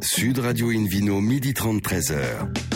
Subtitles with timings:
[0.00, 2.67] Sud Radio Invino, midi 30, 13h.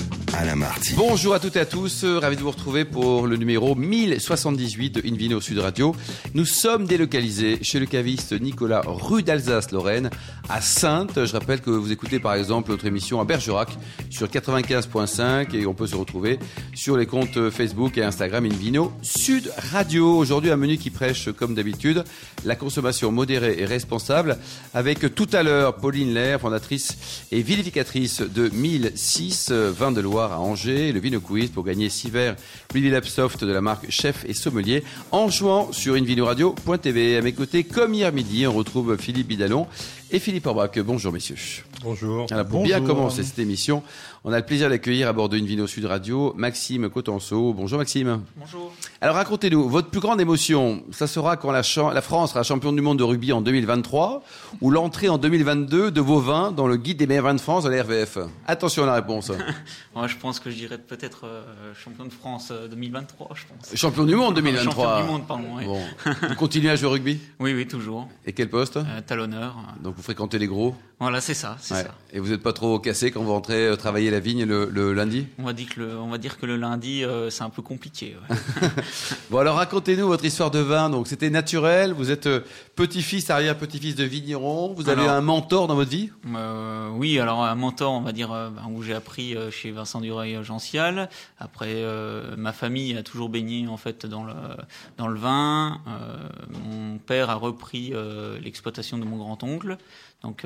[0.97, 5.07] Bonjour à toutes et à tous, ravi de vous retrouver pour le numéro 1078 de
[5.07, 5.95] Invino Sud Radio.
[6.33, 10.09] Nous sommes délocalisés chez le caviste Nicolas, rue d'Alsace-Lorraine,
[10.49, 11.27] à Sainte.
[11.27, 13.77] Je rappelle que vous écoutez par exemple notre émission à Bergerac
[14.09, 16.39] sur 95.5 et on peut se retrouver
[16.75, 20.17] sur les comptes Facebook et Instagram Invino Sud Radio.
[20.17, 22.05] Aujourd'hui, un menu qui prêche, comme d'habitude,
[22.47, 24.39] la consommation modérée et responsable
[24.73, 30.39] avec tout à l'heure Pauline Lair, fondatrice et vinificatrice de 1006 vins de Loire à
[30.39, 31.21] Angers, le Vino
[31.53, 32.37] pour gagner 6 verres
[32.73, 37.17] Louis Soft de la marque Chef et Sommelier en jouant sur invinoradio.tv.
[37.17, 39.67] À mes côtés, comme hier midi, on retrouve Philippe Bidalon
[40.11, 40.79] et Philippe Orbach.
[40.79, 41.65] Bonjour messieurs.
[41.85, 42.27] Bonjour.
[42.31, 43.83] Alors, pour bien commencer cette émission,
[44.25, 47.53] on a le plaisir d'accueillir à bord de Invino Sud Radio Maxime Cotenceau.
[47.53, 48.23] Bonjour Maxime.
[48.37, 48.73] Bonjour.
[49.01, 52.83] Alors racontez-nous, votre plus grande émotion, ça sera quand la, la, France sera championne du
[52.83, 54.23] monde de rugby en 2023
[54.61, 57.65] ou l'entrée en 2022 de vos vins dans le guide des meilleurs vins de France
[57.65, 59.33] de la RVF Attention à la réponse.
[59.95, 63.77] Moi, je pense que je dirais peut-être euh, champion de France 2023, euh, je pense.
[63.77, 65.49] Champion du monde 2023 Champion du monde, pardon.
[65.57, 65.65] Oui.
[65.65, 65.81] Bon.
[66.29, 67.19] vous continuez à jouer au rugby?
[67.41, 68.09] Oui, oui, toujours.
[68.25, 68.77] Et quel poste?
[68.77, 69.57] Euh, Talonneur.
[69.83, 70.77] Donc vous fréquentez les gros?
[71.03, 71.57] Voilà, c'est ça.
[72.13, 74.93] Et vous n'êtes pas trop cassé quand vous rentrez euh, travailler la vigne le, le
[74.93, 75.27] lundi?
[75.39, 77.61] On va, dire que le, on va dire que le lundi, euh, c'est un peu
[77.61, 78.15] compliqué.
[78.31, 78.37] Ouais.
[79.31, 80.91] bon, alors racontez-nous votre histoire de vin.
[80.91, 82.29] Donc c'était naturel, vous êtes
[82.77, 86.11] petit-fils, arrière-petit-fils de vigneron, vous avez Alors, un mentor dans votre vie?
[86.37, 90.01] euh, Oui, alors un mentor, on va dire, euh, où j'ai appris euh, chez Vincent
[90.01, 91.09] Dureuil-Gential.
[91.39, 94.35] Après, euh, ma famille a toujours baigné en fait dans le,
[94.99, 95.81] dans le vin.
[96.67, 97.93] mon père a repris
[98.41, 99.79] l'exploitation de mon grand-oncle.
[100.23, 100.45] Donc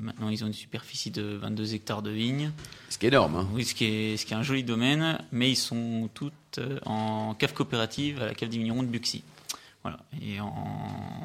[0.00, 2.50] maintenant, ils ont une superficie de 22 hectares de vignes.
[2.88, 3.36] Ce qui est énorme.
[3.36, 3.48] Hein.
[3.52, 7.34] Oui, ce qui est, ce qui est un joli domaine, mais ils sont toutes en
[7.34, 9.22] cave coopérative à la cave des vignerons de Buxy.
[9.82, 9.98] Voilà.
[10.22, 10.54] Et en,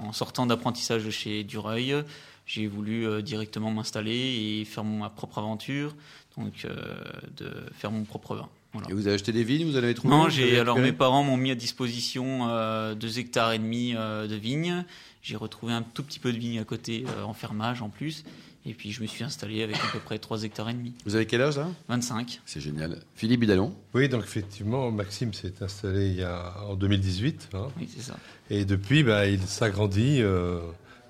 [0.03, 2.03] en sortant d'apprentissage de chez Dureuil,
[2.47, 4.15] j'ai voulu euh, directement m'installer
[4.61, 5.93] et faire ma propre aventure,
[6.37, 6.95] donc euh,
[7.35, 8.49] de faire mon propre vin.
[8.77, 8.89] Voilà.
[8.89, 11.23] Et vous avez acheté des vignes, vous en avez trouvé Non, j'ai alors mes parents
[11.23, 14.85] m'ont mis à disposition euh, deux hectares et demi euh, de vignes.
[15.21, 18.23] J'ai retrouvé un tout petit peu de vignes à côté euh, en fermage en plus.
[18.65, 20.93] Et puis je me suis installé avec à peu près 3 hectares et demi.
[21.05, 21.69] Vous avez quel âge là?
[21.87, 22.41] 25.
[22.45, 22.99] C'est génial.
[23.15, 23.73] Philippe Bidalon?
[23.93, 27.49] Oui, donc effectivement, Maxime s'est installé il y a, en 2018.
[27.53, 28.17] Hein, Oui, c'est ça.
[28.49, 30.59] et depuis, bah, il s'agrandit euh,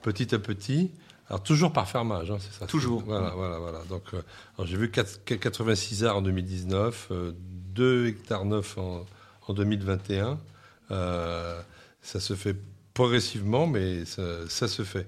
[0.04, 0.92] petit à petit.
[1.30, 3.02] Alors toujours par fermage, hein, c'est ça Toujours.
[3.04, 3.80] Voilà, voilà, voilà.
[3.90, 4.22] Donc, euh,
[4.64, 7.32] j'ai vu 4, 86 arts en 2019, euh,
[7.78, 9.06] 2 hectares 9 en,
[9.48, 10.40] en 2021.
[10.92, 11.62] Euh,
[12.02, 12.56] ça se fait
[12.94, 15.06] progressivement, mais ça se fait.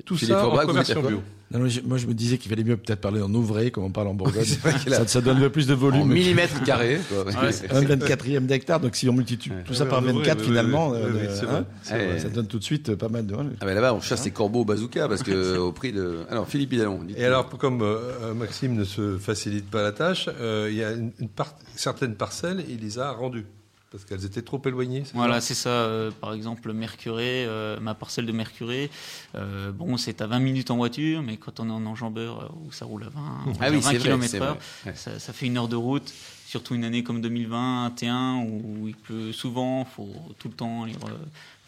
[0.00, 1.20] Et tout Philippe ça Forbach, en conversion bio.
[1.52, 3.84] Non, non, je- moi, je me disais qu'il valait mieux peut-être parler en ouvré, comme
[3.84, 4.44] on parle en Bourgogne.
[4.88, 6.08] ça, ça donne un peu plus de En volume.
[6.08, 6.98] millimètres carrés.
[7.70, 10.90] Un 24e d'hectare, donc si on multiplie tout ça Ouais, par ouais, 24 ouais, finalement,
[10.90, 13.34] ouais, euh, hein, vrai, ça donne tout de suite euh, pas mal de.
[13.60, 16.20] Ah ben là-bas, on chasse les corbeaux au bazooka parce que au prix de.
[16.30, 17.00] Alors Philippe dites-nous.
[17.16, 20.92] Et alors, comme euh, Maxime ne se facilite pas la tâche, euh, il y a
[20.92, 23.44] une, une part- certaines parcelles, il les a rendues
[23.90, 25.02] parce qu'elles étaient trop éloignées.
[25.14, 25.68] Voilà, c'est ça.
[25.70, 28.90] euh, par exemple, Mercuré, euh, ma parcelle de Mercuré,
[29.34, 32.70] euh, bon, c'est à 20 minutes en voiture, mais quand on est en enjambeur où
[32.72, 34.90] ça roule à 20, on va Ah dire oui, 20 c'est vrai, km heure, vrai.
[34.92, 34.96] Ouais.
[34.96, 36.12] ça, ça fait une heure de route.
[36.46, 40.08] Surtout une année comme 2021 où il pleut souvent, faut
[40.38, 41.10] tout le temps aller re-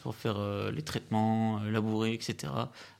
[0.04, 2.52] refaire euh, les traitements, euh, labourer, etc.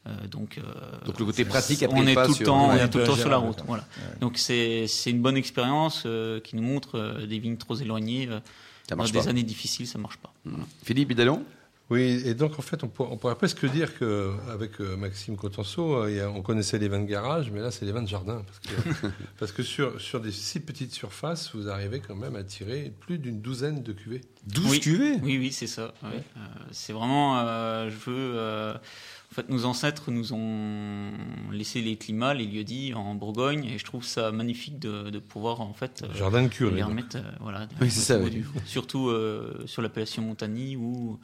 [0.06, 0.60] Euh, donc,
[1.04, 3.04] Donc le côté pratique on est pas tout le sur- temps, on est tout le
[3.04, 3.58] temps sur la route.
[3.66, 3.84] Voilà.
[4.20, 6.06] Donc c'est une bonne expérience
[6.44, 8.28] qui nous montre des vignes trop éloignées.
[8.82, 9.28] Euh, Ça dans marche des pas.
[9.28, 10.32] années difficiles, ça marche pas.
[10.84, 11.44] Philippe Bidalon
[11.90, 16.26] Oui, et donc en fait, on, pour- on pourrait presque dire qu'avec Maxime Cotenceau, euh,
[16.34, 18.42] on connaissait les vins de garage, mais là, c'est les vins de jardin.
[18.46, 19.06] Parce que,
[19.38, 23.18] parce que sur, sur des si petites surfaces, vous arrivez quand même à tirer plus
[23.18, 24.22] d'une douzaine de cuvées.
[24.46, 24.80] 12 Oui.
[24.80, 25.16] cuvées?
[25.22, 25.92] Oui, oui, c'est ça.
[26.02, 26.22] ouais.
[26.36, 26.40] Euh,
[26.72, 28.32] c'est vraiment, euh, je veux.
[28.36, 28.74] euh,
[29.32, 31.10] en fait, nos ancêtres nous ont
[31.50, 35.62] laissé les climats, les lieux-dits en Bourgogne, et je trouve ça magnifique de, de pouvoir
[35.62, 36.76] en fait euh, Jardin de curé.
[36.76, 37.66] les remettre, euh, voilà.
[37.80, 38.44] Oui, ça, oui.
[38.66, 41.18] Surtout euh, sur l'appellation Montagny où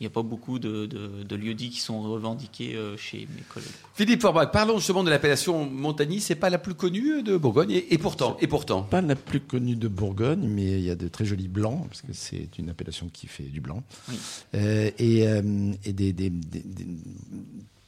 [0.00, 3.42] il n'y a pas beaucoup de, de, de lieux-dits qui sont revendiqués euh, chez mes
[3.52, 3.68] collègues.
[3.94, 6.20] Philippe Forbach, parlons justement de l'appellation Montagny.
[6.20, 8.82] C'est pas la plus connue de Bourgogne et, et pourtant, et pourtant.
[8.84, 12.00] Pas la plus connue de Bourgogne, mais il y a de très jolis blancs, parce
[12.00, 13.82] que c'est une appellation qui fait du blanc.
[14.08, 14.14] Oui.
[14.54, 16.86] Euh, et euh, et des, des- des- des-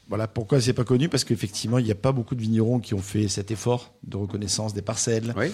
[0.09, 2.93] voilà pourquoi c'est pas connu, parce qu'effectivement, il n'y a pas beaucoup de vignerons qui
[2.93, 5.33] ont fait cet effort de reconnaissance des parcelles.
[5.35, 5.47] Oui.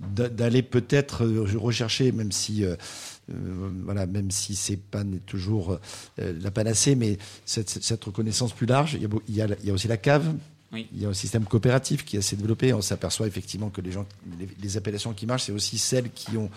[0.00, 2.64] d'aller peut-être euh, rechercher, même si
[3.28, 5.78] voilà, même si c'est pas toujours
[6.18, 8.94] euh, la panacée, mais cette, cette reconnaissance plus large.
[8.94, 10.34] Il y, a, il, y a, il y a aussi la cave.
[10.72, 10.88] Oui.
[10.92, 12.72] Il y a un système coopératif qui est assez développé.
[12.72, 14.06] On s'aperçoit effectivement que les gens,
[14.38, 16.50] les, les appellations qui marchent, c'est aussi celles qui ont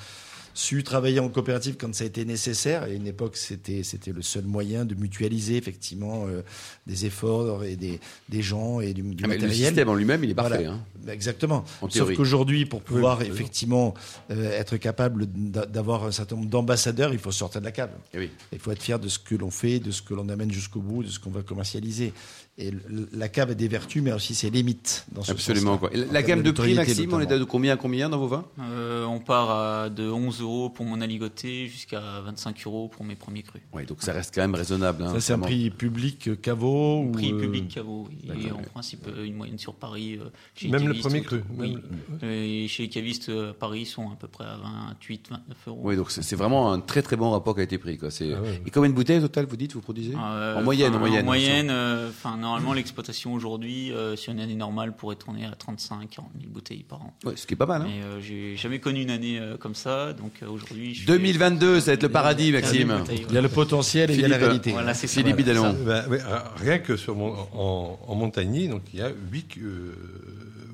[0.60, 2.82] su travailler en coopérative quand ça a été nécessaire.
[2.84, 6.42] À une époque, c'était c'était le seul moyen de mutualiser effectivement euh,
[6.88, 9.68] des efforts et des, des gens et du, du Ah, mais le matériel.
[9.68, 10.56] système en lui-même, il est parfait.
[10.58, 10.72] Voilà.
[10.72, 10.86] hein.
[11.06, 11.64] Bah, Exactement.
[11.82, 13.94] En Sauf qu'aujourd'hui, pour pouvoir effectivement
[14.32, 17.92] euh, être capable d'a- d'avoir un certain nombre d'ambassadeurs, il faut sortir de la cave.
[18.16, 18.32] Eh oui.
[18.52, 20.82] Il faut être fier de ce que l'on fait, de ce que l'on amène jusqu'au
[20.82, 22.14] bout, de ce qu'on va commercialiser.
[22.60, 22.72] Et
[23.14, 25.06] la cave a des vertus, mais aussi ses limites.
[25.12, 25.78] Dans ce Absolument.
[25.80, 25.90] sens-là.
[25.96, 26.08] Quoi.
[26.12, 27.40] La gamme de prix, Maxime, on est notamment.
[27.42, 30.84] de combien à combien dans vos vins Euh, on part à de 11 euros pour
[30.84, 33.62] mon aligoté jusqu'à 25 euros pour mes premiers crus.
[33.74, 35.04] Oui, donc ça reste quand même raisonnable.
[35.04, 38.10] hein, Ça, c'est un prix public euh, caveau ou, Prix euh, public caveau.
[38.24, 40.18] Et en principe, une moyenne sur Paris.
[40.20, 40.24] euh,
[40.56, 41.78] chez les Même le premier cru, Oui.
[42.24, 44.58] Et chez les cavistes, à Paris, ils sont à peu près à
[44.90, 45.82] 28, 29 euros.
[45.84, 48.00] Oui, donc c'est vraiment un très très bon rapport qui a été pris.
[48.00, 48.10] Quoi.
[48.20, 48.62] Ah ouais.
[48.66, 51.22] Et combien de bouteilles au total, vous dites, vous produisez Euh, En moyenne, en moyenne.
[51.22, 55.52] En moyenne, euh, enfin, normalement, l'exploitation aujourd'hui, euh, sur une année normale, pourrait tourner à
[55.52, 57.14] 35, 40 000 bouteilles par an.
[57.26, 57.82] Ouais, ce qui est pas mal.
[57.84, 57.88] Hein.
[57.88, 60.94] Mais euh, j'ai jamais connu une année euh, comme ça, donc euh, aujourd'hui.
[60.96, 63.04] je fais- 2022, ça va être le paradis, Maxime.
[63.12, 64.72] Il y a le potentiel et il y a la Philippe, réalité.
[64.72, 65.22] Voilà, c'est ça.
[65.22, 65.74] Philippe Bidalon.
[65.86, 66.20] Ben, ouais,
[66.58, 69.58] rien que sur mon, en, en Montagny, donc il y a 8,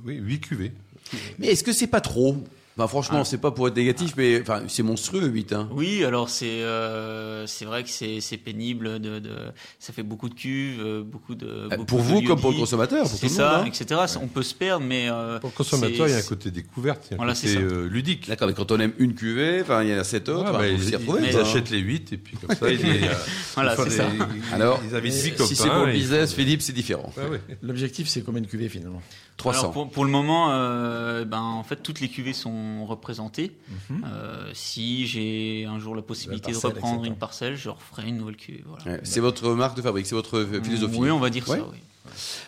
[0.05, 0.71] oui, 8 cuvées.
[1.39, 2.37] Mais est-ce que c'est pas trop
[2.77, 3.25] Enfin, franchement, Ah.
[3.25, 5.53] c'est pas pour être négatif, mais enfin, c'est monstrueux, 8.
[5.53, 5.69] Hein.
[5.73, 9.29] Oui, alors c'est euh, c'est vrai que c'est c'est pénible de, de
[9.79, 12.57] ça fait beaucoup de cuves, euh, beaucoup de beaucoup pour de vous comme pour le
[12.57, 13.67] consommateur, pour C'est tout le ça, monde.
[13.67, 13.71] hein.
[13.79, 14.01] etc.
[14.21, 17.03] On peut se perdre, mais euh, Pour le consommateur, il y a un côté découverte,
[17.05, 17.59] il y a un Voilà, côté c'est ça.
[17.59, 18.27] euh, ludique.
[18.27, 20.57] D'accord, mais quand on aime une cuvée, enfin, il y en a sept autres, Ouais,
[20.57, 22.77] bah, ils, s'y ils- retrouver, ils quoi, achètent les 8 et puis comme ça, ils,
[22.81, 23.07] les,
[23.53, 24.05] Voilà, c'est ça.
[24.51, 27.13] Alors, ils invitent 8 si c'est pour le business, Philippe, c'est différent.
[27.61, 29.01] L'objectif, c'est combien de cuvées finalement?
[29.37, 29.71] 300.
[29.73, 30.49] Alors pour, le moment,
[31.25, 33.51] ben en fait toutes les cuvées sont représentées.
[33.89, 34.05] Mhm.
[34.05, 37.07] Euh, si j'ai un jour la possibilité La parcelle, de reprendre etc.
[37.13, 38.35] une parcelle, je referai une nouvelle.
[38.65, 38.83] Voilà.
[38.97, 40.97] Ouais, c'est votre marque de fabrique, c'est votre euh, philosophie.
[40.97, 41.57] Oui, on va dire Ouais.
[41.57, 41.65] ça.
[41.71, 41.77] Oui.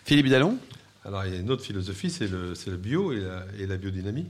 [0.06, 0.58] Philippe Bidalon
[1.06, 4.26] Alors, il y a une autre philosophie, c'est le, bio et la, et la biodynamie.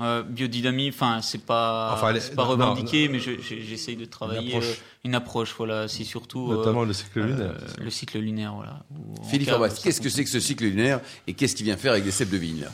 [0.00, 3.94] Euh, biodynamie, enfin c'est pas Enfin, est- pas non, revendiqué, non, mais je- je- j'essaye
[3.94, 4.64] de travailler approche.
[4.70, 5.54] euh, une approche.
[5.56, 7.54] Voilà, c'est surtout euh, Notamment le cycle euh, lunaire.
[7.78, 8.54] le cycle lunaire.
[8.54, 8.82] Voilà.
[9.28, 9.50] Philippe
[9.84, 12.30] qu'est-ce que c'est que ce cycle lunaire et qu'est-ce qu'il vient faire avec des cèpes
[12.30, 12.66] de vigne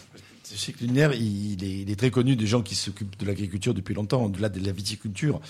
[0.48, 4.24] Ce cycle lunaire, il est, très connu des gens qui s'occupent de l'agriculture depuis longtemps,
[4.24, 5.42] au-delà de la viticulture.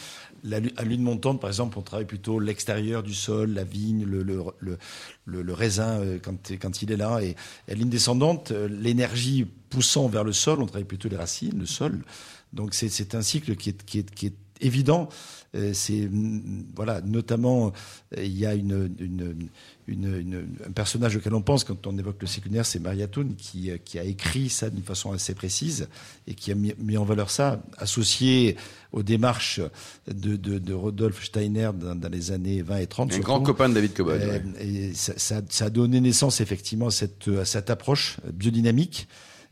[0.50, 6.00] À lune montante, par exemple, on travaille plutôt l'extérieur du sol, la vigne, le, raisin
[6.00, 7.20] euh, quand, il est là.
[7.22, 7.36] Et
[7.70, 11.66] à lune descendante, euh, l'énergie poussant vers le sol, on travaille plutôt les racines, le
[11.66, 12.02] sol.
[12.52, 15.08] Donc c'est un cycle qui est évident.
[15.54, 17.72] Euh, C'est mm, voilà, notamment
[18.16, 19.48] euh, il y a une, une,
[19.86, 23.06] une- une- un personnage auquel on pense quand on évoque le cycle lunaire, c'est Maria
[23.08, 25.88] Thun qui, euh, qui a écrit ça d'une façon assez précise
[26.26, 28.56] et qui a mis, mis en valeur ça, associé
[28.92, 29.60] aux démarches
[30.06, 33.08] de, de, de Rodolphe Steiner dans, dans les années 20 et 30.
[33.08, 33.26] Un surtout.
[33.26, 34.18] grand copain de David Cobol.
[34.20, 34.66] Euh, ouais.
[34.66, 39.08] et ça, ça- ça a donné naissance effectivement à cette, à cette approche biodynamique.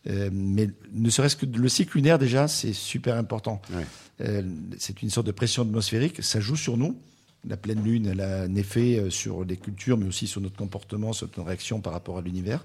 [0.09, 3.61] Euh, mais ne serait-ce que le cycle lunaire déjà, c'est super important.
[3.75, 3.85] Ouais.
[4.20, 4.42] Euh,
[4.78, 6.96] c'est une sorte de pression atmosphérique, ça joue sur nous.
[7.48, 10.56] La pleine lune, elle a un effet euh, sur les cultures, mais aussi sur notre
[10.56, 12.64] comportement, sur notre réaction par rapport à l'univers.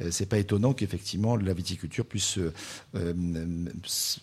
[0.00, 2.52] Euh, c'est pas étonnant qu'effectivement la viticulture puisse euh,
[2.94, 3.14] euh,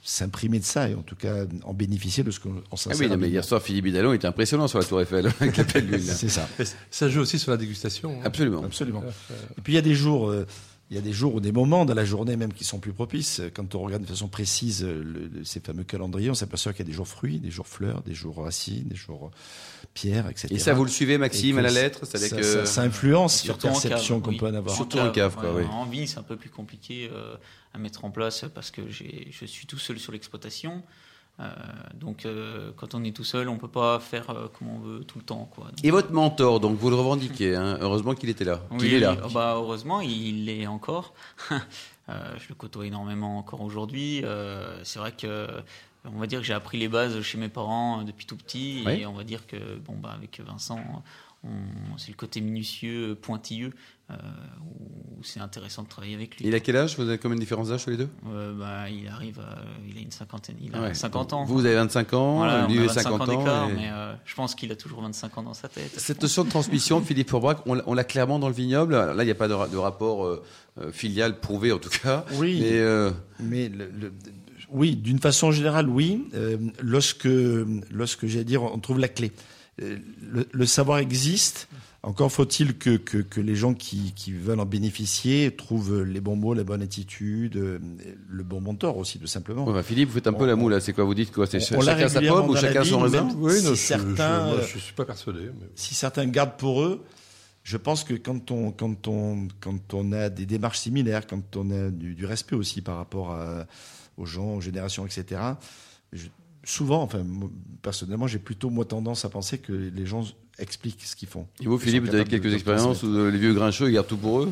[0.03, 3.07] s'imprimer de ça et en tout cas en bénéficier de ce qu'on s'en Ah oui,
[3.07, 5.87] non, mais hier soir, Philippe Bidalon était impressionnant sur la Tour Eiffel avec la pleine
[5.87, 5.99] lune.
[6.01, 6.47] C'est ça.
[6.89, 8.11] Ça joue aussi sur la dégustation.
[8.19, 8.23] hein.
[8.23, 8.63] Absolument.
[8.63, 9.03] Absolument.
[9.57, 10.45] Et puis il y a des jours, euh,
[10.89, 12.93] il y a des jours ou des moments dans la journée même qui sont plus
[12.93, 13.41] propices.
[13.53, 16.87] Quand on regarde de façon précise euh, le- ces fameux calendriers, on s'aperçoit qu'il y
[16.87, 19.31] a des jours fruits, des jours fleurs, des jours racines, des jours
[19.93, 20.47] pierres, etc.
[20.51, 22.05] Et ça, vous le suivez, Maxime, à la lettre?
[22.05, 22.65] Ça, que...
[22.65, 24.37] ça influence la perception cave, qu'on oui.
[24.37, 24.75] peut en avoir.
[24.75, 25.63] Surtout en cave, quoi, ouais.
[25.63, 25.69] oui.
[25.71, 27.35] En vigne, c'est un peu plus compliqué euh,
[27.73, 29.03] à mettre en place parce que je
[29.45, 30.83] suis tout seul sur l'exploitation.
[31.39, 31.45] Euh,
[31.93, 35.03] donc, euh, quand on est tout seul, on peut pas faire euh, comme on veut
[35.03, 35.47] tout le temps.
[35.53, 35.65] Quoi.
[35.65, 37.55] Donc, Et votre mentor, donc vous le revendiquez.
[37.55, 37.77] Hein.
[37.79, 38.61] Heureusement qu'il était là.
[38.71, 39.17] oui, Qu'il est là.
[39.23, 41.13] oh, bah, heureusement, il l'est encore.
[42.09, 44.23] Je le côtoie énormément encore aujourd'hui.
[44.83, 45.45] C'est vrai que
[46.05, 49.01] on va dire que j'ai appris les bases chez mes parents depuis tout petit Oui.
[49.01, 50.79] et on va dire que bon bah avec Vincent,
[51.97, 53.71] c'est le côté minutieux, pointilleux
[54.11, 54.15] euh,
[54.61, 56.47] où c'est intéressant de travailler avec lui.
[56.47, 56.97] Il a quel âge?
[56.97, 58.09] Vous avez combien de différence d'âge tous les deux?
[58.27, 60.93] Euh, bah, il arrive, à- il a une cinquantaine, il a Ouais.
[60.93, 61.45] 50 ans.
[61.45, 64.13] Vous, vous avez 25 ans, Voilà, lui a il 25 50 ans et- mais euh,
[64.25, 65.91] je pense qu'il a toujours 25 ans dans sa tête.
[65.97, 68.95] Cette notion de transmission, Philippe Fourbrac, on l'a- clairement dans le vignoble.
[68.95, 70.43] Alors Là, il n'y a pas de, ra- de rapport euh,
[70.81, 72.25] euh, filial prouvé, en tout cas.
[72.35, 72.59] Oui.
[72.61, 74.13] Mais euh, Mais le- le-
[74.69, 76.27] oui, d'une façon générale, oui.
[76.33, 77.27] Euh, lorsque,
[77.91, 79.31] lorsque j'allais dire, on trouve la clé.
[79.81, 79.97] Euh,
[80.31, 81.67] Le, le savoir existe.
[82.03, 86.35] Encore faut-il que, que, que les gens qui, qui veulent en bénéficier trouvent les bons
[86.35, 87.79] mots, la bonne attitude, euh,
[88.29, 89.65] le bon mentor aussi, tout simplement.
[89.65, 90.79] ouais, bah, Philippe, vous faites un peu la moule, là.
[90.79, 91.47] C'est quoi Vous dites quoi?
[91.47, 93.65] C'est On- on l'a chacun sa pomme ou chacun son raisin même- Oui, non, Si
[93.69, 95.39] je, certains, je, moi, je suis pas persuadé.
[95.59, 97.03] mais- si certains gardent pour eux,
[97.63, 101.69] je pense que quand on, quand on, quand on a des démarches similaires, quand on
[101.71, 103.65] a du, du respect aussi par rapport à-
[104.17, 105.41] aux gens, aux générations, etc.,
[106.13, 106.27] je,
[106.67, 107.49] souvent, enfin, moi,
[107.81, 110.23] personnellement, j'ai plutôt moi tendance à penser que les gens
[110.59, 111.47] expliquent ce qu'ils font.
[111.61, 114.17] Et vous, Philippe, vous avez quelques expériences où euh, les vieux grincheux, ils gardent tout
[114.17, 114.51] pour eux?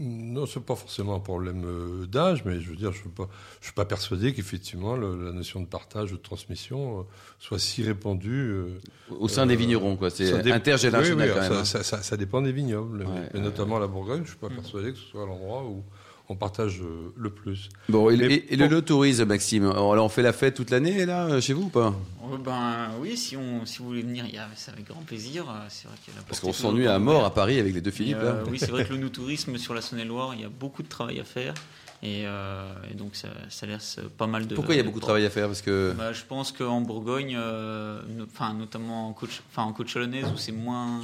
[0.00, 3.26] Non, c'est pas forcément un problème euh, d'âge, mais je veux dire, je ne
[3.60, 7.02] suis pas persuadé qu'effectivement le- la notion de partage ou de transmission euh,
[7.40, 8.30] soit si répandue.
[8.30, 8.78] euh,
[9.18, 10.10] Au sein des vignerons, quoi.
[10.10, 11.64] C'est dé- intergénérationnel oui, oui, quand même.
[11.64, 11.82] ça, hein.
[11.82, 14.22] ça- ça- ça dépend des vignobles, Ouais, mais notamment la Bourgogne.
[14.24, 15.82] Je suis pas persuadé que ce soit l'endroit où
[16.30, 17.70] on partage euh, le plus.
[17.88, 19.64] Bon, et, Mais et- et le tourisme, Maxime?
[19.64, 21.94] Alors, on fait la fête toute l'année, là, chez vous ou pas?
[22.22, 25.00] Oh, ben oui, si, on, si vous voulez venir, il y a- c'est avec grand
[25.02, 25.44] plaisir.
[25.48, 27.32] euh, C'est vrai qu'il y a la Parce qu'on s'ennuie à mort à.
[27.32, 28.50] Paris avec les deux Philippe, euh, là.
[28.50, 31.18] oui, c'est vrai que le no-tourisme sur la Saône-et-Loire, il y a beaucoup de travail
[31.20, 31.54] à faire.
[32.02, 34.54] Et, euh, et donc, ça, ça laisse pas mal de.
[34.54, 35.46] Pourquoi il y a beaucoup de travail à faire?
[35.46, 35.94] Parce que.
[35.96, 40.36] Bah, je pense qu'en Bourgogne, euh, no- notamment en côte, enfin, en côte chalonnaise, où
[40.38, 41.00] c'est moins,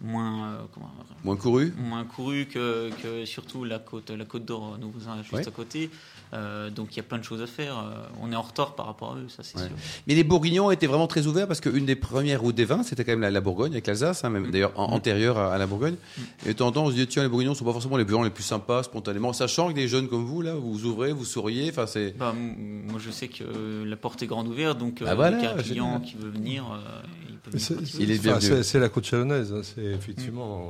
[0.00, 0.92] moins, euh, comment-
[1.24, 4.92] Moins couru moins couru que, que surtout la côte, la côte d'Or, nous
[5.22, 5.48] juste Ouais.
[5.48, 5.90] à côté.
[6.34, 7.78] Euh, donc il y a plein de choses à faire.
[7.78, 9.66] Euh, on est en retard par rapport à eux, ça c'est Ouais.
[9.66, 9.76] sûr.
[10.06, 13.04] Mais les Bourguignons étaient vraiment très ouverts parce qu'une des premières routes des vins, c'était
[13.04, 14.50] quand même la, la Bourgogne avec l'Alsace, hein, même Mm.
[14.50, 15.96] d'ailleurs en- antérieure à, à la Bourgogne.
[16.44, 18.04] Et de temps en temps, on se dit, tiens, les Bourguignons sont pas forcément les
[18.04, 21.24] blancs les plus sympas spontanément, sachant que des jeunes comme vous, là, vous ouvrez, vous
[21.24, 22.14] souriez, enfin, c'est.
[22.18, 25.52] Bah, moi je sais que euh, la porte est grande ouverte, donc euh, Ah, voilà,
[25.54, 27.58] un client qui veut venir, euh, il peut
[28.62, 29.52] C'est- la côte chalonnaise.
[29.52, 30.68] hein, C'est effectivement,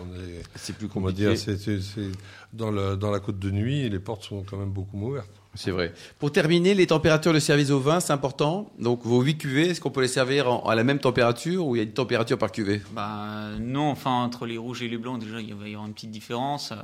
[0.55, 1.35] C'est plus comment compliqué.
[1.35, 2.11] dire, c'est
[2.53, 2.71] dans
[3.11, 5.31] la côte de nuit, les portes sont quand même beaucoup moins ouvertes.
[5.55, 5.93] C'est vrai.
[6.21, 8.71] Pour terminer, les températures de service au vin, c'est important.
[8.79, 11.75] Donc, vos 8 cuvées, est-ce qu'on peut les servir en- à la même température ou
[11.75, 12.81] il y a une température par cuvée?
[12.93, 15.95] Bah, non, enfin entre les rouges et les blancs déjà il va y avoir une
[15.95, 16.71] petite différence.
[16.73, 16.77] Euh,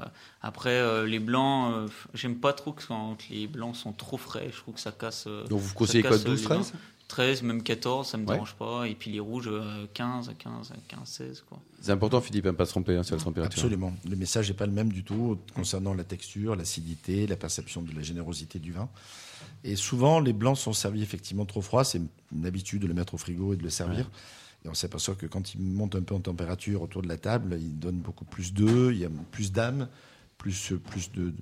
[0.47, 4.49] Après euh, les blancs, euh, j'aime pas trop quand les blancs sont trop frais.
[4.53, 5.27] Je trouve que ça casse.
[5.49, 6.55] Donc, vous conseillez quoi casse, 12, les vins.
[6.57, 6.73] 13
[7.15, 8.33] 13, même 14, ça me Ouais.
[8.35, 8.89] dérange pas.
[8.89, 11.61] Et puis les rouges, euh, 15, 15, 15, 16 quoi.
[11.81, 13.57] C'est important, Philippe, à ne pas se tromper hein, sur la température.
[13.63, 13.93] Absolument.
[14.09, 17.95] Le message n'est pas le même du tout concernant la texture, l'acidité, la perception de
[17.95, 18.89] la générosité du vin.
[19.63, 21.85] Et souvent, les blancs sont servis effectivement trop froids.
[21.85, 22.01] C'est
[22.35, 24.11] une habitude de le mettre au frigo et de le servir.
[24.65, 27.57] Et on s'aperçoit que quand ils montent un peu en température autour de la table,
[27.61, 29.87] ils donnent beaucoup plus d'œufs, il y a plus d'âme,
[30.39, 31.33] plus, plus de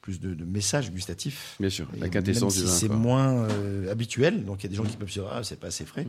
[0.00, 1.56] plus de, de messages gustatifs.
[1.60, 4.76] Bien sûr, la quintessence même si c'est moins euh, habituel, donc il y a des
[4.76, 6.06] gens qui peuvent se dire ah c'est pas assez frais.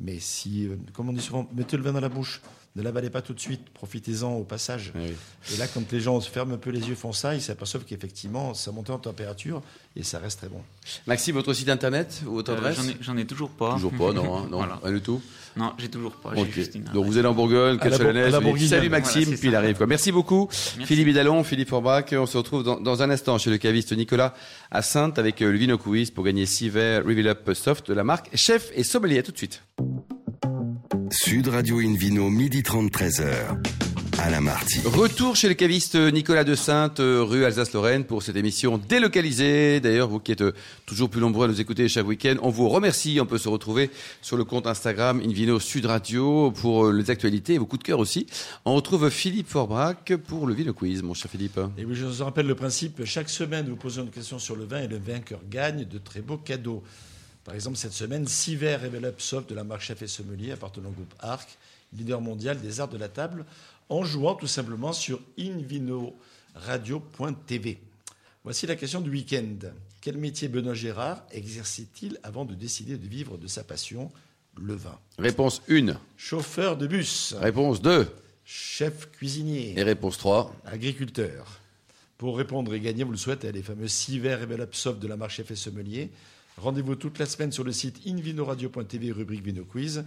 [0.00, 2.40] Mais si, euh, comme on dit souvent, mettez le vin dans la bouche,
[2.78, 4.92] ne l'avalez pas tout de suite, profitez-en au passage.
[4.94, 5.12] Oui.
[5.52, 7.84] Et là, quand les gens se ferment un peu les yeux, font ça, ils s'aperçoivent
[7.84, 9.62] qu'effectivement, ça monte en température
[9.96, 10.60] et ça reste très bon.
[11.06, 13.74] Maxime, votre site internet, votre Euh, adresse J'en ai, toujours pas.
[13.74, 14.80] Toujours pas, non, hein, non, Voilà.
[14.82, 15.20] rien du tout.
[15.56, 16.34] Non, j'ai toujours pas.
[16.36, 16.50] J'ai Ok.
[16.52, 18.30] juste une Donc vous allez en Bourgogne, À la la.
[18.68, 19.76] Salut Maxime, Voilà, puis il arrive.
[19.76, 19.86] Quoi.
[19.88, 20.86] Merci beaucoup, Merci.
[20.86, 22.04] Philippe Hidalon, Philippe Forbach.
[22.12, 24.34] On se retrouve dans, dans un instant chez le caviste Nicolas
[24.70, 27.94] à Sainte avec euh, le Vino Quiz pour gagner 6 verres Reveal Up Soft de
[27.94, 29.18] la marque Chef et Sommelier.
[29.18, 29.62] À tout de suite.
[31.10, 33.56] Sud Radio Invino, midi 30, 13h.
[34.18, 34.80] À la Marty.
[34.84, 39.78] Retour chez le caviste Nicolas de Sainte, euh, rue Alsace-Lorraine, pour cette émission délocalisée.
[39.80, 40.52] D'ailleurs, vous qui êtes euh,
[40.86, 43.18] toujours plus nombreux à nous écouter chaque week-end, on vous remercie.
[43.22, 43.90] On peut se retrouver
[44.22, 47.86] sur le compte Instagram Invino Sud Radio pour euh, les actualités et vos coups de
[47.86, 48.26] cœur aussi.
[48.64, 51.60] On retrouve Philippe Forbrac pour le Vino Quiz, mon cher Philippe.
[51.78, 54.64] Et oui, je vous rappelle le principe, chaque semaine, vous posez une question sur le
[54.64, 56.82] vin et le vainqueur gagne de très beaux cadeaux.
[57.48, 60.52] Par exemple, cette semaine, 6 verres Revel Up Soft de la marque Chef et Sommelier
[60.52, 61.56] appartenant au groupe Arc,
[61.96, 63.46] leader mondial des arts de la table,
[63.88, 67.78] en jouant tout simplement sur invinoradio.tv.
[68.44, 69.60] Voici la question du week-end.
[70.02, 74.12] Quel métier Benoît Gérard exerçait-il avant de décider de vivre de sa passion,
[74.60, 74.98] le vin?
[75.18, 78.14] Réponse 1, Chauffeur de bus, réponse 2
[78.44, 80.54] chef cuisinier, et réponse 3.
[80.66, 81.60] agriculteur.
[82.18, 85.08] Pour répondre et gagner, vous le souhaitez, les fameux 6 verres Revel Up Soft de
[85.08, 86.10] la marque Chef et Sommelier.
[86.60, 90.04] Rendez-vous toute la semaine sur le site invinoradio.tv, rubrique Vino Quiz.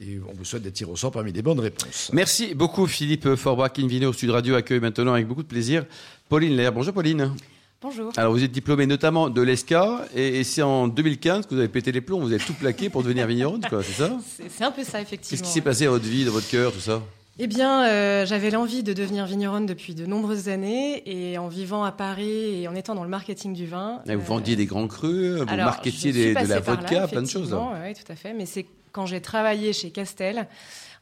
[0.00, 2.10] Et on vous souhaite des tirs au sort parmi les bonnes réponses.
[2.12, 3.72] Merci beaucoup Philippe Forbach.
[3.78, 5.84] Invino Sud Radio accueille maintenant avec beaucoup de plaisir
[6.28, 6.72] Pauline Lair.
[6.72, 7.32] Bonjour Pauline.
[7.80, 8.12] Bonjour.
[8.16, 11.68] Alors vous êtes diplômée notamment de l'ESCA et, et c'est en 2015 que vous avez
[11.68, 14.16] pété les plombs, vous avez tout plaqué pour devenir vigneronne, quoi, c'est ça?
[14.36, 15.44] C'est c'est un peu ça, Qu'est-ce effectivement.
[15.46, 17.00] qui s'est passé à votre vie, dans votre cœur, tout ça?
[17.40, 21.84] Eh bien, euh, j'avais l'envie de devenir vigneronne depuis de nombreuses années et en vivant
[21.84, 24.02] à Paris et en étant dans le marketing du vin.
[24.08, 27.06] Et Vous euh, vendiez des grands crus, vous alors, marketiez des- de la là, vodka,
[27.06, 27.52] plein de choses.
[27.54, 28.34] Oui, tout à fait.
[28.34, 30.48] Mais c'est quand j'ai travaillé chez Castel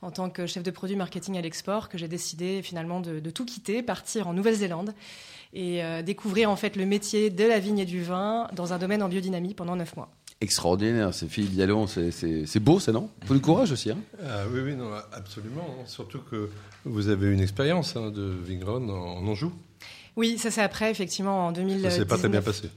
[0.02, 3.31] en tant que chef de produit marketing à l'export que j'ai décidé finalement de, de
[3.31, 4.93] tout quitter, partir en Nouvelle-Zélande
[5.55, 8.78] et euh, découvrir en fait le métier de la vigne et du vin dans un
[8.78, 10.11] domaine en biodynamie pendant neuf mois.
[10.43, 13.09] Extraordinaire, c'est Philippe Dialon, c'est- c'est c'est beau ça, non?
[13.25, 13.90] Faut du courage aussi.
[13.90, 15.66] Hein Ah, oui, oui, non, absolument.
[15.81, 15.85] hein.
[15.87, 16.50] Surtout que
[16.85, 19.50] vous avez une expérience hein, de vigneronne en, en Anjou.
[20.16, 21.93] Oui, ça c'est après effectivement en Ça 2019.
[21.95, 22.69] s'est pas très bien passé.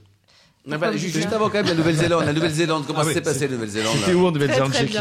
[0.70, 2.24] Ah bah, juste avant quand même la Nouvelle-Zélande.
[2.26, 5.00] La Nouvelle-Zélande, comment Ah oui, s'est passé la Nouvelle-Zélande C'était où en Nouvelle-Zélande Très, très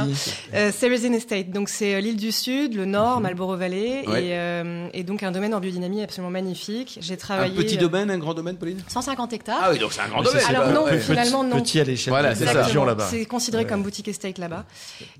[0.53, 4.23] Euh, Ceresin Estate, donc c'est euh, l'île du Sud, le nord, Marlborough Valley, Ouais.
[4.23, 6.97] et, euh, et donc un domaine en biodynamie absolument magnifique.
[7.01, 8.79] J'ai Un travaillé petit euh, domaine, un grand domaine, Pauline?
[8.87, 9.59] 150 hectares.
[9.61, 10.43] Ah oui, donc c'est un grand Mais domaine.
[10.47, 10.97] Alors pas- non, ouais.
[10.99, 11.61] finalement non.
[11.61, 12.53] Petit à l'échelle Voilà, c'est ça.
[12.85, 13.07] là-bas.
[13.11, 13.69] C'est considéré Ouais.
[13.69, 14.63] comme boutique estate là-bas.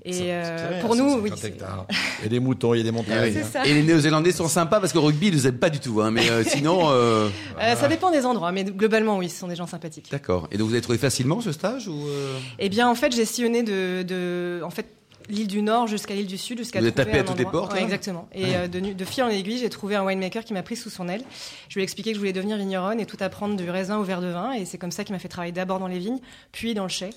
[0.06, 1.96] Et Ça, euh, pour nous, 150 oui.
[2.20, 3.34] Il y a des moutons, il y a des montagnes.
[3.38, 3.66] Ah ça.
[3.66, 6.00] Et les Néo-Zélandais sont sympas parce que rugby, ils nous aiment pas du tout.
[6.00, 7.28] Hein, mais euh, sinon, euh,
[7.60, 10.06] Euh, ça dépend des endroits, mais globalement, oui, ce sont des gens sympathiques.
[10.10, 10.29] d'accord.
[10.50, 13.24] Et donc vous avez trouvé facilement ce stage ou euh, Eh bien, en fait, j'ai
[13.24, 14.86] sillonné de, de en fait,
[15.28, 17.72] l'île du Nord jusqu'à l'île du Sud, jusqu'à Vous trouver tapé à toutes les portes,
[17.72, 18.28] Ouais, là exactement.
[18.34, 21.08] Et euh, de, fil en aiguille, j'ai trouvé un winemaker qui m'a pris sous son
[21.08, 21.22] aile.
[21.68, 24.02] Je lui ai expliqué que je voulais devenir vigneronne et tout apprendre du raisin au
[24.02, 24.52] verre de vin.
[24.52, 26.20] Et c'est comme ça qu'il m'a fait travailler d'abord dans les vignes,
[26.52, 27.10] puis dans le chai.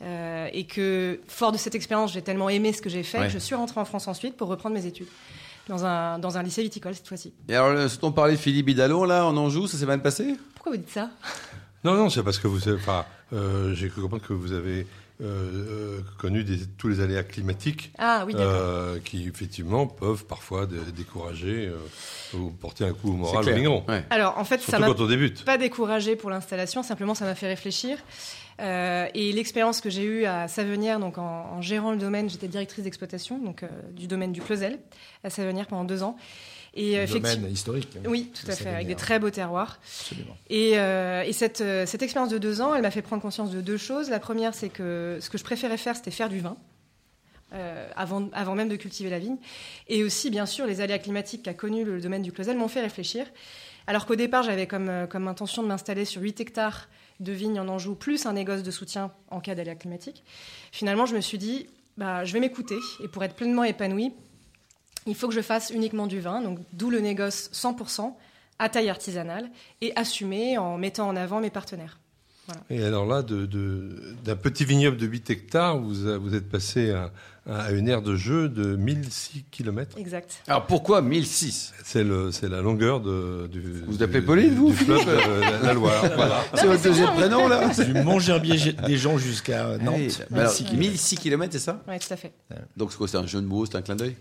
[0.00, 3.26] Euh, et que, fort de cette expérience, j'ai tellement aimé ce que j'ai fait Ouais.
[3.26, 5.08] que je suis rentrée en France ensuite pour reprendre mes études.
[5.68, 7.34] Dans un, dans un lycée viticole cette fois-ci.
[7.48, 10.34] Et alors, ce dont parlait Philippe Bidalon là en Anjou, ça s'est mal passé?
[10.54, 11.10] Pourquoi vous dites ça?
[11.84, 12.78] Non, non, c'est parce que vous avez.
[12.78, 14.86] Enfin, euh, j'ai cru comprendre que vous avez
[15.20, 18.48] euh, euh, connu des- tous les aléas climatiques Ah oui, d'accord.
[18.52, 23.42] euh, qui, effectivement, peuvent parfois dé- décourager euh, ou porter un coup au moral au
[23.42, 23.56] clair.
[23.56, 23.84] vigneron.
[23.88, 24.04] Ouais.
[24.10, 25.44] Alors, en fait, ça Surtout m'a quand on débute.
[25.44, 27.98] pas découragé pour l'installation, simplement ça m'a fait réfléchir.
[28.60, 32.48] Euh, et l'expérience que j'ai eue à Savenière, donc en, en gérant le domaine, j'étais
[32.48, 34.78] directrice d'exploitation, donc euh, du domaine du Closel
[35.22, 36.16] à Savenière pendant deux ans.
[36.80, 37.88] Et euh, Un effectivement, domaine historique.
[37.96, 38.08] hein.
[38.08, 39.78] oui, tout à fait, avec des très beaux terroirs.
[39.82, 40.36] Absolument.
[40.48, 43.50] Et, euh, et cette, euh, cette expérience de deux ans, elle m'a fait prendre conscience
[43.50, 44.10] de deux choses.
[44.10, 46.56] La première, c'est que ce que je préférais faire, c'était faire du vin.
[47.54, 49.38] euh, avant, avant même de cultiver la vigne.
[49.88, 52.82] Et aussi, bien sûr, les aléas climatiques qu'a connu le domaine du Closel m'ont fait
[52.82, 53.26] réfléchir.
[53.86, 56.88] Alors qu'au départ, j'avais comme, comme intention de m'installer sur 8 hectares
[57.20, 60.22] de vignes en Anjou, plus un négoce de soutien en cas d'aléas climatiques.
[60.72, 61.66] Finalement, je me suis dit,
[61.96, 62.76] bah, je vais m'écouter.
[63.02, 64.12] Et pour être pleinement épanouie,
[65.06, 68.12] il faut que je fasse uniquement du vin, donc d'où le négoce 100%
[68.58, 69.48] à taille artisanale
[69.80, 71.98] et assumé en mettant en avant mes partenaires.
[72.70, 77.12] Et alors là, de- de- d'un petit vignoble de 8 hectares, vous, êtes passé à,
[77.46, 79.98] à une aire de jeu de 1006 km.
[79.98, 80.42] Exact.
[80.48, 83.60] Alors pourquoi 1006 C'est la longueur de, du.
[83.86, 86.02] Vous du- appelez Pauline, du- vous, Du fleuve de la, la Loire.
[86.16, 86.42] voilà.
[86.54, 89.94] C'est votre deuxième prénom là Du Montgerbier des gens jusqu'à Nantes.
[89.96, 90.90] Allez, bah alors, 1006 kilomètres.
[90.92, 91.82] 1006 km, c'est ça?
[91.86, 92.32] Oui, tout à fait.
[92.78, 94.16] Donc c'est quoi C'est un jeu de mots, c'est un clin d'œil?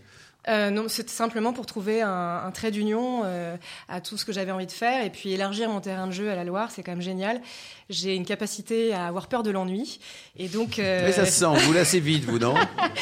[0.47, 3.57] Euh, non, c'était simplement pour trouver un, trait d'union euh,
[3.89, 6.31] à tout ce que j'avais envie de faire et puis élargir mon terrain de jeu
[6.31, 7.41] à la Loire, c'est quand même génial.
[7.89, 9.99] J'ai une capacité à avoir peur de l'ennui
[10.35, 12.53] et donc euh, Mais ça se sent, vous lassez vite, vous, non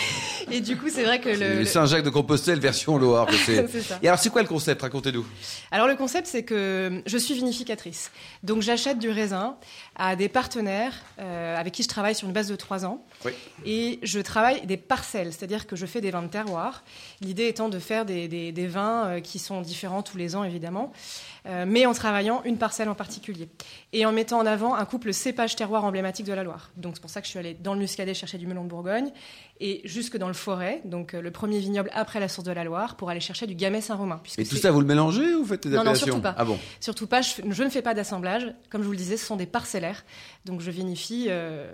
[0.52, 3.28] et du coup c'est vrai que le, Le Saint-Jacques de Compostelle version Loire.
[3.46, 3.98] c'est- ça.
[4.04, 4.84] Et alors c'est quoi le concept?
[4.84, 5.26] Racontez-nous.
[5.72, 8.12] Alors le concept, c'est que je suis vinificatrice.
[8.44, 9.56] Donc j'achète du raisin
[9.96, 13.04] à des partenaires euh, avec qui je travaille sur une base de trois ans.
[13.26, 13.32] Oui.
[13.66, 16.84] Et je travaille des parcelles, c'est-à-dire que je fais des vins de terroir.
[17.22, 20.44] L'idée étant de faire des, des- des vins euh, qui sont différents tous les ans,
[20.44, 20.92] évidemment,
[21.48, 23.50] euh, mais en travaillant une parcelle en particulier.
[23.94, 26.72] Et en mettant en avant un couple cépage terroir emblématique de la Loire.
[26.78, 28.70] Donc c'est pour ça que je suis allée dans le Muscadet chercher du melon de
[28.70, 29.12] Bourgogne
[29.60, 32.64] et jusque dans le Forêt, donc euh, le premier vignoble après la source de la
[32.64, 34.22] Loire, pour aller chercher du Gamay Saint-Romain.
[34.38, 36.36] Et tout ça, vous le mélangez ou vous faites des Non, non, appellations surtout pas.
[36.38, 38.54] Ah bon Surtout pas, je, ne fais pas d'assemblage.
[38.70, 40.04] Comme je vous le disais, ce sont des parcellaires.
[40.46, 41.72] Donc je vinifie euh,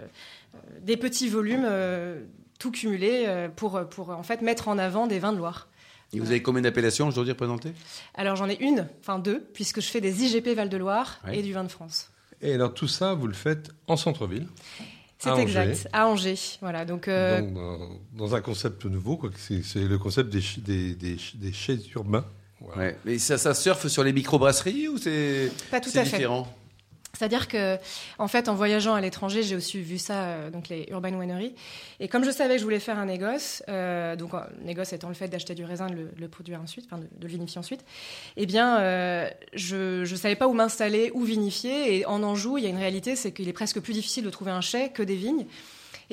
[0.56, 2.22] euh, des petits volumes, euh,
[2.60, 5.68] tout cumulés, euh, pour, pour en fait mettre en avant des vins de Loire.
[6.14, 7.72] Et vous avez combien d'appellations, je dois dire, présentées?
[8.16, 11.40] Alors j'en ai une, enfin deux, puisque je fais des IGP Val-de-Loire Ouais.
[11.40, 12.11] et du vin de France.
[12.42, 14.48] Et alors tout ça, vous le faites en centre-ville.
[15.20, 15.42] C'est Angers.
[15.44, 16.58] exact, à Angers.
[16.62, 20.42] Voilà, donc, euh, Donc, dans, dans un concept nouveau, quoi, c'est c'est le concept des,
[20.58, 22.26] des, des, des chais urbains.
[22.60, 22.82] Voilà.
[22.82, 22.98] Ouais.
[23.06, 26.26] Mais ça, ça surfe sur les microbrasseries ou c'est pas tout c'est à fait.
[27.14, 27.78] C'est-à-dire que,
[28.20, 31.54] en fait, en voyageant à l'étranger, j'ai aussi vu ça, euh, donc les urban wineries.
[32.00, 35.10] Et comme je savais que je voulais faire un négoce, euh, donc euh, négoce étant
[35.10, 37.84] le fait d'acheter du raisin, de le, produire ensuite, enfin de, de le vinifier ensuite,
[38.38, 41.98] eh bien, euh, je ne savais pas où m'installer, où vinifier.
[41.98, 44.30] Et en Anjou, il y a une réalité, c'est qu'il est presque plus difficile de
[44.30, 45.46] trouver un chai que des vignes.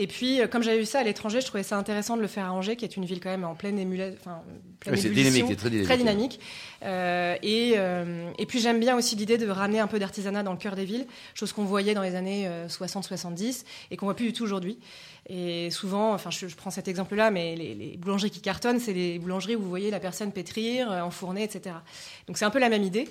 [0.01, 2.29] Et puis, euh, comme j'avais vu ça à l'étranger, je trouvais ça intéressant de le
[2.29, 4.43] faire à Angers, qui est une ville quand même en pleine émulation, enfin,
[4.79, 5.89] pleine Ouais, c'est ébullition, dynamique, c'est très dynamique.
[5.89, 6.41] très dynamique.
[6.85, 10.53] Euh, et, euh, et puis j'aime bien aussi l'idée de ramener un peu d'artisanat dans
[10.53, 14.15] le cœur des villes, chose qu'on voyait dans les années euh, 60-70 et qu'on voit
[14.15, 14.79] plus du tout aujourd'hui.
[15.31, 18.95] Et souvent, enfin je, je prends cet exemple-là, mais les, les boulangeries qui cartonnent, c'est
[18.95, 21.77] les boulangeries où vous voyez la personne pétrir, euh, enfourner, etc.
[22.27, 23.07] Donc c'est un peu la même idée.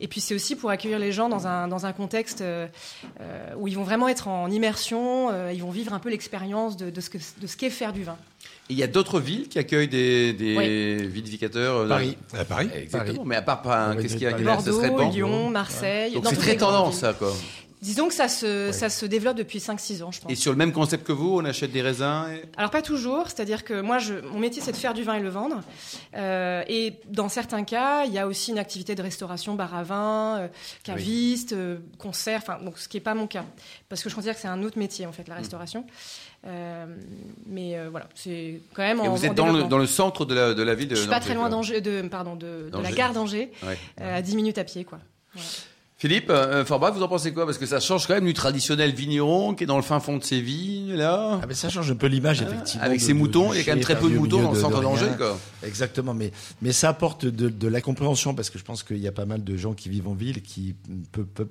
[0.00, 2.66] Et puis c'est aussi pour accueillir les gens dans un, dans un contexte euh,
[3.20, 6.76] euh, où ils vont vraiment être en immersion, euh, ils vont vivre un peu l'expérience
[6.76, 8.16] de, de ce qu'est faire du vin.
[8.68, 11.06] Et il y a d'autres villes qui accueillent des, des Oui.
[11.08, 12.16] vinificateurs Paris.
[12.36, 13.14] À Paris Exactement.
[13.14, 13.20] Paris.
[13.28, 16.12] Mais à part, qu'est-ce qu'il y a Bordeaux, Lyon, Marseille.
[16.12, 17.00] Donc c'est très tendance, villes.
[17.00, 17.32] ça, quoi.
[17.82, 18.72] Disons que ça se, Ouais.
[18.72, 20.30] ça se développe depuis 5-6 ans, je pense.
[20.30, 23.26] Et sur le même concept que vous, on achète des raisins et- Alors pas toujours,
[23.26, 25.60] c'est-à-dire que moi, je, mon métier, c'est de faire du vin et le vendre.
[26.16, 29.82] Euh, et dans certains cas, il y a aussi une activité de restauration, bar à
[29.82, 30.48] vin, euh,
[30.84, 33.44] caviste, euh, concert, enfin, donc ce qui n'est pas mon cas,
[33.88, 35.30] parce que je considère que c'est un autre métier en fait, Mm.
[35.30, 35.84] la restauration.
[36.46, 36.86] Euh,
[37.46, 39.68] mais voilà, c'est quand même Et en vous en êtes dans le, développement.
[39.70, 41.80] dans le centre de la, de la ville de Je suis pas très loin d'Angers,
[41.80, 43.76] de, pardon, de, de la gare d'Angers, Ouais.
[44.00, 44.98] à 10 minutes à pied, quoi.
[45.34, 45.48] Voilà.
[46.02, 47.46] Philippe, euh, Forbach, vous en pensez quoi?
[47.46, 50.16] Parce que ça change quand même du traditionnel vigneron qui est dans le fin fond
[50.16, 51.38] de ses vignes, là.
[51.40, 52.82] Ah, mais ça change un peu l'image, effectivement.
[52.82, 54.50] Avec de- ses de- moutons, il y a quand même très peu de moutons dans
[54.50, 55.38] le centre d'Angers, quoi.
[55.64, 59.12] Exactement, mais, mais ça apporte de, la compréhension parce que je pense qu'il y a
[59.12, 60.74] pas mal de gens qui vivent en ville qui
[61.12, 61.46] peuvent peut,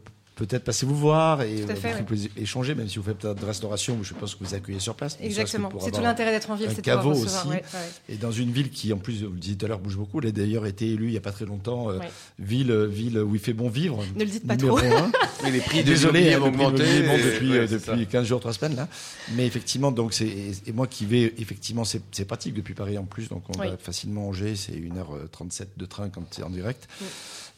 [0.47, 3.45] peut-être passer vous voir et fait, vous pouvez échanger, même si vous faites peut-être de
[3.45, 5.17] restauration, je pense que vous accueillez sur place.
[5.21, 5.69] Exactement.
[5.79, 7.45] C'est tout l'intérêt d'être en ville, c'est de pouvoir caveau recevoir.
[7.45, 7.47] aussi.
[7.49, 7.89] ouais, ouais.
[8.09, 10.19] Et dans une ville qui, en plus, vous le disiez tout à l'heure, bouge beaucoup.
[10.19, 12.09] Elle a d'ailleurs été élue il n'y a pas très longtemps, euh, Ouais.
[12.39, 14.03] ville, ville où il fait bon vivre.
[14.15, 14.79] Ne le dites pas trop.
[15.51, 16.83] les prix Désolé, hein, ont augmenté.
[16.83, 17.91] depuis, ouais, euh, c'est ça.
[17.93, 18.87] depuis 15 jours, 3 semaines là.
[19.35, 23.03] Mais effectivement, donc c'est et, et moi qui vais effectivement, c'est pratique depuis Paris en
[23.05, 23.67] plus, donc on Oui.
[23.69, 26.87] va facilement Angers, c'est 1h37 de train quand c'est en direct.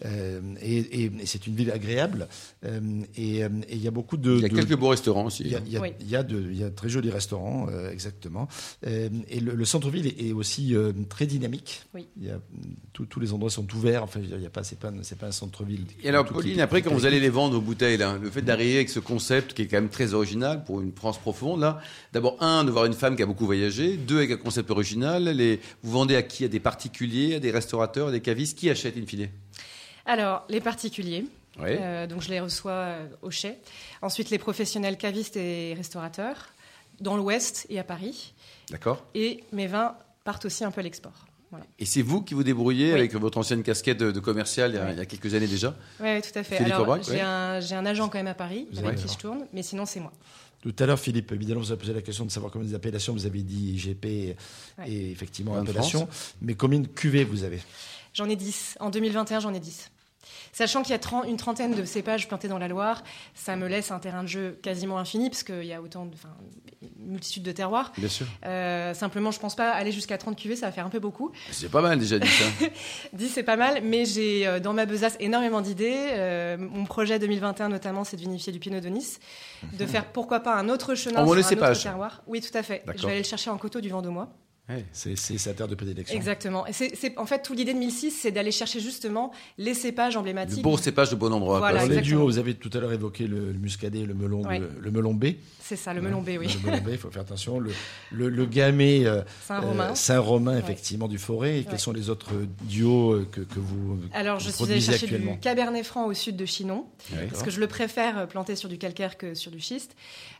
[0.05, 2.27] Euh, et et- et c'est une ville agréable.
[2.65, 2.79] Euh,
[3.15, 4.35] et euh, et il y a beaucoup de.
[4.35, 5.43] Il y a de- quelques beaux restaurants aussi.
[5.43, 5.93] il y a, il y a- Oui.
[6.01, 8.47] il y a de, il y a de très jolis restaurants, euh, exactement.
[8.85, 11.83] Euh, et le, le centre-ville est, est aussi euh, très dynamique.
[11.93, 12.07] Oui.
[12.17, 12.39] Il y a,
[12.93, 14.03] tous- tous les endroits sont ouverts.
[14.03, 15.85] Enfin, il y a pas, c'est pas, un- c'est pas un centre-ville.
[16.03, 18.29] Et alors, Pauline, qui- après, qui- quand vous allez les vendre aux bouteilles, là, le
[18.29, 21.61] fait d'arriver avec ce concept qui est quand même très original pour une France profonde,
[21.61, 21.79] là,
[22.11, 25.23] d'abord, un, de voir une femme qui a beaucoup voyagé, deux, avec un concept original,
[25.29, 26.43] les, vous vendez à qui?
[26.43, 29.29] À des particuliers, à des restaurateurs, à des cavistes Qui achète in fine
[30.05, 31.25] Alors, les particuliers.
[31.59, 31.69] Oui.
[31.69, 33.57] Euh, donc je les reçois euh, au chai.
[34.01, 36.49] Ensuite, les professionnels cavistes et restaurateurs
[36.99, 38.33] dans l'Ouest et à Paris.
[38.69, 39.05] D'accord.
[39.13, 41.25] Et mes vins partent aussi un peu à l'export.
[41.51, 41.65] Voilà.
[41.77, 42.93] Et c'est vous qui vous débrouillez Oui.
[42.99, 45.45] avec votre ancienne casquette de, de commercial il y, a, il y a quelques années
[45.47, 45.75] déjà?
[45.99, 46.55] Oui, tout à fait.
[46.57, 49.07] Philippe Alors, Aubrac, j'ai un, j'ai un agent quand même à Paris Vous avec qui
[49.07, 50.11] je tourne, mais sinon c'est moi.
[50.63, 53.13] Tout à l'heure, Philippe, évidemment, vous avez posé la question de savoir combien des appellations
[53.13, 54.35] vous avez dit IGP et,
[54.79, 54.89] Ouais.
[54.89, 56.07] et effectivement appellation.
[56.41, 57.61] Mais combien de cuvées vous avez?
[58.15, 58.77] J'en ai 10.
[58.79, 59.91] En 2021, j'en ai 10.
[60.51, 63.67] Sachant qu'il y a 30 une trentaine de cépages plantés dans la Loire, ça me
[63.67, 66.29] laisse un terrain de jeu quasiment infini, parce qu'il y a autant de, enfin,
[66.99, 67.91] une multitude de terroirs.
[67.97, 68.25] Bien sûr.
[68.45, 71.31] Euh, simplement, je pense pas aller jusqu'à 30 cuvées, ça va faire un peu beaucoup.
[71.51, 72.45] C'est pas mal déjà dit ça.
[73.13, 76.09] 10, c'est pas mal, mais j'ai euh, dans ma besace énormément d'idées.
[76.11, 79.19] Euh, mon projet 2021, notamment, c'est de vinifier du Pinot de Nice,
[79.73, 82.21] de faire pourquoi pas un autre chenin En sur un autre terroir.
[82.27, 82.83] Oui, tout à fait.
[82.95, 84.29] Je vais aller le chercher en coteau du Vendomois.
[84.93, 86.15] C'est c'est sa terre de prédilection.
[86.15, 86.65] Exactement.
[86.65, 90.13] Et c'est, c'est- en fait, toute l'idée de 1006, c'est d'aller chercher justement les cépages
[90.13, 90.61] Le emblématiques.
[90.63, 91.59] beau cépage de bon endroit.
[91.59, 94.61] Voilà, les duos, vous avez tout à l'heure évoqué le, le muscadet, le melon, Ouais.
[94.79, 95.25] le melon B.
[95.61, 96.47] C'est ça, le melon B, oui.
[96.63, 97.59] Le melon B, il faut faire attention.
[97.59, 97.71] Le,
[98.11, 99.91] le, le gamay euh, Saint-Romain.
[99.91, 100.59] euh, Saint-Romain, Ouais.
[100.59, 101.59] effectivement, du forêt.
[101.59, 101.77] Et quels Ouais.
[101.77, 102.31] sont les autres
[102.63, 105.33] duos euh, que, que vous Alors, vous je suis allée produisez chercher actuellement?
[105.33, 107.27] Du Cabernet Franc au sud de Chinon, Ouais.
[107.27, 109.95] parce que je le préfère planter sur du calcaire que sur du schiste.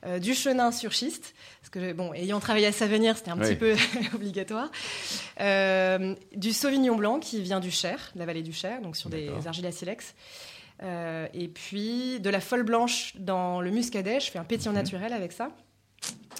[0.06, 3.56] Euh, du chenin sur schiste, parce que, bon, ayant travaillé à Savenir, c'était un petit
[3.56, 3.74] peu
[4.16, 4.72] obligatoire.
[5.40, 9.10] Euh, du Sauvignon blanc qui vient du Cher, de la vallée du Cher, donc sur
[9.10, 10.16] des argiles à silex.
[10.82, 15.14] Euh, et puis de la folle blanche dans le muscadet, je fais un pétillant naturel
[15.14, 15.50] avec ça.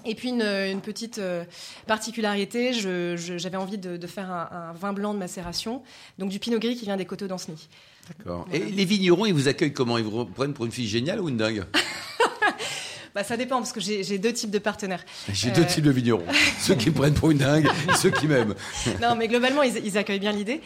[0.06, 1.46] Et puis une, une petite euh,
[1.88, 5.82] particularité, j'avais envie de, de faire un, un vin blanc de macération,
[6.18, 7.70] donc du pinot gris qui vient des coteaux d'Anceny.
[8.10, 8.46] D'accord.
[8.52, 9.98] Et les vignerons, ils vous accueillent comment?
[9.98, 11.64] Ils vous prennent pour une fille géniale ou une dingue?
[13.16, 15.06] Bah, ça dépend parce que j'ai deux types de partenaires.
[15.32, 15.54] J'ai Euh.
[15.54, 16.24] deux types de vignerons.
[16.60, 18.56] ceux qui me prennent pour une dingue et ceux qui m'aiment.
[19.02, 20.62] non, mais globalement, ils, ils accueillent bien l'idée.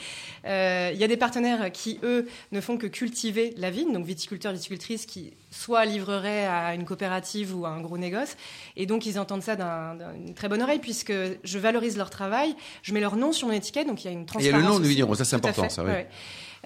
[0.45, 4.05] Euh, Il y a des partenaires qui, eux, ne font que cultiver la vigne, donc
[4.05, 8.38] viticulteurs, viticultrices, qui soit livreraient à une coopérative ou à un gros négoce.
[8.77, 12.55] Et donc, ils entendent ça d'un- d'une très bonne oreille, puisque je valorise leur travail,
[12.83, 14.25] je mets leur nom sur mon étiquette, donc il y a une Et Il y
[14.27, 14.53] transparence.
[14.53, 15.89] a le nom du vigneron, ça c'est important, ça, oui.
[15.91, 16.07] ouais.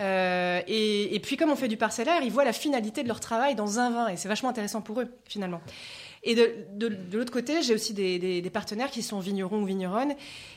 [0.02, 3.20] Euh, et, et puis, comme on fait du parcellaire, ils voient la finalité de leur
[3.20, 5.62] travail dans un vin, et c'est vachement intéressant pour eux, finalement.
[6.24, 9.62] Et de, de- de l'autre côté, j'ai aussi des, des- des partenaires qui sont vignerons
[9.62, 10.14] ou vigneronnes,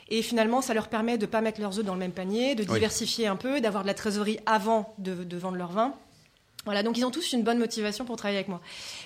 [0.09, 2.55] et finalement, ça leur permet de ne pas mettre leurs œufs dans le même panier,
[2.55, 2.73] de Oui.
[2.73, 5.93] diversifier un peu, d'avoir de la trésorerie avant de, de vendre leur vin.
[6.65, 8.59] Voilà, donc ils ont tous une bonne motivation pour travailler avec moi.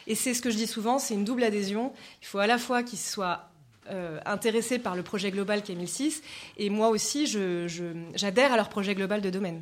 [0.08, 1.91] Et c'est ce que je dis souvent, c'est une double adhésion.
[2.21, 3.49] Il faut à la fois qu'ils soient
[3.91, 6.21] euh, intéressés par le projet global qui est 1006,
[6.58, 7.84] et moi aussi, je- je-
[8.15, 9.62] j'adhère à leur projet global de domaine.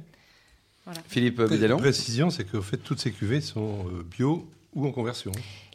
[1.07, 4.91] Philippe La Vidalon précision, c'est qu'au fait, toutes ces cuvées sont euh, bio ou en
[4.91, 5.31] conversion.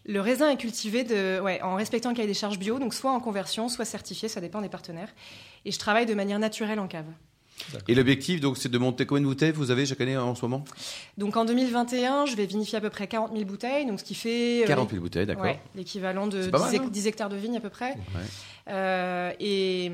[0.06, 3.12] Le raisin est cultivé de, ouais, en respectant le cahier des charges bio, donc soit
[3.12, 5.08] en conversion, soit certifié, ça dépend des partenaires.
[5.64, 7.04] Et je travaille de manière naturelle en cave.
[7.86, 10.42] Et l'objectif, donc, c'est de monter combien de bouteilles vous avez chaque année en ce
[10.42, 10.64] moment?
[11.18, 14.16] Donc en 2021, je vais vinifier à peu près 40 000 bouteilles, donc ce qui
[14.16, 15.44] fait euh, 40 000 bouteilles, d'accord.
[15.44, 17.68] Ouais, l'équivalent de C'est pas 10, mal, hec- hein 10 hectares de vignes à peu
[17.70, 17.94] près.
[18.68, 19.92] Euh, et,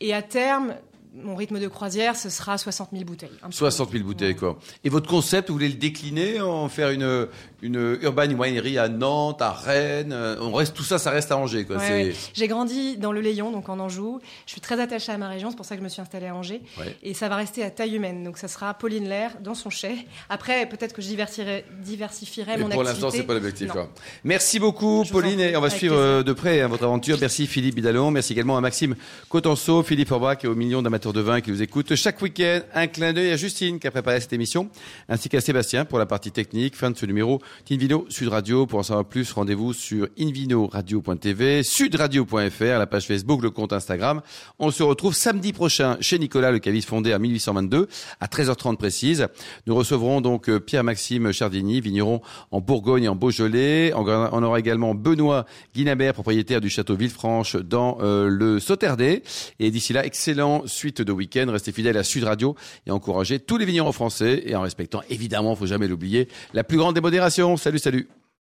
[0.00, 0.74] et à terme,
[1.14, 3.30] mon rythme de croisière, ce sera 60 000 bouteilles.
[3.48, 4.58] 60 000 bouteilles, quoi.
[4.82, 7.28] Et votre concept, vous voulez le décliner, en faire une,
[7.64, 11.38] une urban winery à Nantes, à Rennes euh, On reste, tout ça, ça reste à
[11.38, 11.78] Angers, quoi.
[12.34, 14.20] J'ai grandi dans le Léon, donc en Anjou.
[14.44, 16.26] Je suis très attachée à ma région, c'est pour ça que je me suis installée
[16.26, 16.60] à Angers.
[17.02, 18.22] Et ça va rester à taille humaine.
[18.22, 19.96] Donc ça sera Pauline Lair dans son chai.
[20.28, 22.74] Après, peut-être que je diversifierai, diversifierai mon activité.
[22.74, 23.70] Pour l'instant, c'est pas l'objectif.
[24.24, 27.16] Merci beaucoup, Pauline, et on va suivre euh, de près hein, votre aventure.
[27.18, 28.10] Merci Philippe Bidalon.
[28.10, 28.94] Merci également à Maxime
[29.30, 32.60] Cotenceau, Philippe Orbach et aux millions d'amateurs de vin qui nous écoutent chaque week-end.
[32.74, 34.68] Un clin d'œil à Justine qui a préparé cette émission,
[35.08, 36.76] ainsi qu'à Sébastien pour la partie technique.
[36.76, 38.66] Fin de ce numéro d'Invino Sud Radio.
[38.66, 44.22] Pour en savoir plus, rendez-vous sur invinoradio.tv, sudradio.fr, la page Facebook, le compte Instagram.
[44.58, 47.88] On se retrouve samedi prochain chez Nicolas, le caviste fondé en 1822,
[48.20, 49.26] à 13h30 précise.
[49.66, 53.92] Nous recevrons donc euh, Pierre-Maxime Chardini, vigneron en Bourgogne et en Beaujolais.
[53.94, 59.22] On aura également Benoît Guinabert, propriétaire du château Villefranche dans euh, le Sauterdé.
[59.60, 61.46] Et d'ici là, excellent suite de week-end.
[61.48, 62.54] Restez fidèles à Sud Radio
[62.86, 66.78] et encouragez tous les vignerons français et en respectant évidemment, faut jamais l'oublier, la plus
[66.78, 67.43] grande démodération.
[67.56, 68.08] Salut, salut.